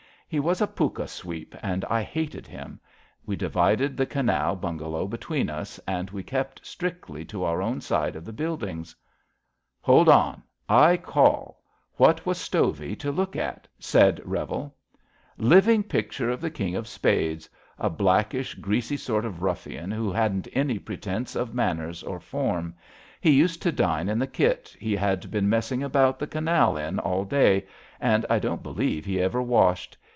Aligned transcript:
He 0.33 0.39
was 0.39 0.61
a 0.61 0.65
pukka 0.67 1.09
sweep, 1.09 1.55
and 1.61 1.83
I 1.89 2.03
hated 2.03 2.47
him. 2.47 2.79
We 3.25 3.35
divided 3.35 3.97
the 3.97 4.05
Canal 4.05 4.55
bungalow 4.55 5.05
between 5.05 5.49
us, 5.49 5.77
and 5.85 6.09
we 6.09 6.23
kept 6.23 6.65
strictly 6.65 7.25
to 7.25 7.43
our 7.43 7.61
own 7.61 7.81
side 7.81 8.15
of 8.15 8.23
the 8.23 8.31
buildings." 8.31 8.93
*^ 8.93 8.95
Hold 9.81 10.07
on! 10.07 10.41
I 10.69 10.95
call. 10.95 11.61
What 11.97 12.25
was 12.25 12.37
Stovey 12.37 12.95
to 12.99 13.11
look 13.11 13.35
at?" 13.35 13.67
said 13.91 14.21
Revel. 14.23 14.73
*^ 14.97 14.99
Living 15.37 15.83
picture 15.83 16.29
of 16.29 16.39
the 16.39 16.49
King 16.49 16.77
of 16.77 16.87
Spades— 16.87 17.49
^a 17.81 17.89
blackish, 17.97 18.55
greasy 18.55 18.95
sort 18.95 19.25
of 19.25 19.41
rulBfian 19.41 19.93
who 19.93 20.13
hadn't 20.13 20.47
any 20.53 20.79
pretence 20.79 21.35
of 21.35 21.53
manners 21.53 22.03
or 22.03 22.21
form. 22.21 22.73
He 23.19 23.31
used 23.31 23.61
to 23.63 23.71
dine 23.73 24.07
in 24.07 24.17
the 24.17 24.27
kit 24.27 24.73
he 24.79 24.95
had 24.95 25.29
been 25.29 25.49
messing 25.49 25.83
about 25.83 26.19
the 26.19 26.25
Canal 26.25 26.77
in 26.77 26.99
all 26.99 27.25
day, 27.25 27.67
and 27.99 28.25
I 28.29 28.39
don't 28.39 28.63
believe 28.63 29.03
he 29.03 29.19
ever 29.19 29.41
washed. 29.41 29.97